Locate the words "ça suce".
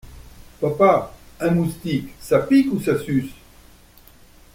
2.81-3.31